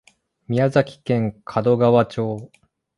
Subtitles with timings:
[0.47, 2.49] 宮崎県門川町